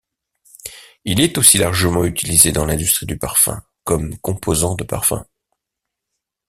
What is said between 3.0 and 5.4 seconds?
du parfum comme composant de parfums.